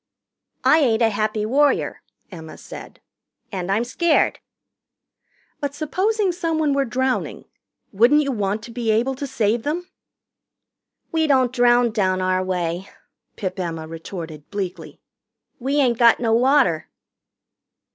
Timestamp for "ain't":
0.79-1.03, 15.75-15.99